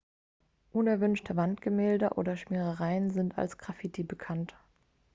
[0.71, 4.55] unerwünschte wandgemälde oder schmierereien sind als graffiti bekannt